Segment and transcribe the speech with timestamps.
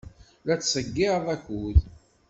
[0.45, 1.79] La ttḍeyyiɛen akud.